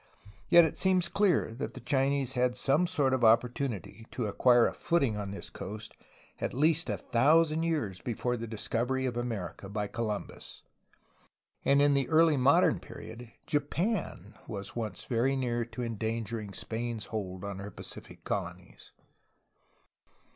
[0.49, 4.73] Yet it seems clear that the Chinese had some sort of opportunity to acquire a
[4.73, 5.95] footing on this coast
[6.39, 10.63] at least a thousand years before the discovery of America by Colum bus.
[11.63, 17.43] And in the early modern period Japan was once very near to endangering Spain's hold
[17.43, 18.93] on her Pacific colonies.